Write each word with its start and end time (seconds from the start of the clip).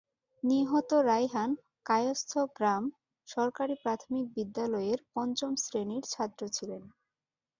নিহত 0.43 0.89
রায়হান 1.05 1.51
কায়স্থ 1.85 2.31
গ্রাম 2.57 2.83
সরকারি 3.27 3.75
প্রাথমিক 3.83 4.25
বিদ্যালয়ের 4.35 4.99
পঞ্চম 5.13 5.51
শ্রেণীর 5.63 6.03
ছাত্র 6.13 6.41
ছিলেন। 6.49 6.83